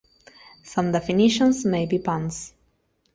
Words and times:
Some 0.63 0.91
daffynitions 0.93 1.63
may 1.63 1.85
be 1.85 1.99
puns. 1.99 2.53